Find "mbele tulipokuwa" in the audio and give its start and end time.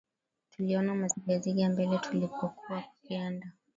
1.69-2.81